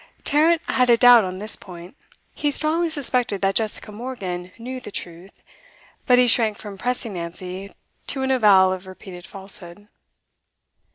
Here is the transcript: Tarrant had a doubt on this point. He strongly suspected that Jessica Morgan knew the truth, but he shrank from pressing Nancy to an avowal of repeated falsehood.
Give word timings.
Tarrant 0.23 0.63
had 0.65 0.89
a 0.89 0.97
doubt 0.97 1.23
on 1.23 1.37
this 1.37 1.55
point. 1.55 1.95
He 2.33 2.49
strongly 2.49 2.89
suspected 2.89 3.43
that 3.43 3.53
Jessica 3.53 3.91
Morgan 3.91 4.51
knew 4.57 4.79
the 4.81 4.89
truth, 4.89 5.43
but 6.07 6.17
he 6.17 6.25
shrank 6.25 6.57
from 6.57 6.75
pressing 6.75 7.13
Nancy 7.13 7.71
to 8.07 8.23
an 8.23 8.31
avowal 8.31 8.73
of 8.73 8.87
repeated 8.87 9.27
falsehood. 9.27 9.89